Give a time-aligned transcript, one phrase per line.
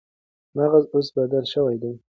[0.55, 1.91] مغز اوس بدل شوی دی.